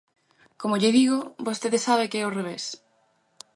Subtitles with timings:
[0.61, 2.65] Como lle digo, vostede sabe que é ao revés.